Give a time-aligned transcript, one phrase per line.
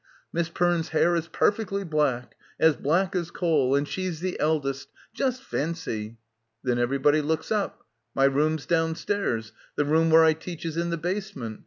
[0.33, 5.43] 'Miss Perne's hair is perfectly black— as black as coal, and she's the eldest, just
[5.43, 6.01] fancy.
[6.63, 7.83] 9 Then everybody looks up.
[8.15, 11.59] 'My room's downstairs, the room where I teach, is in the basement.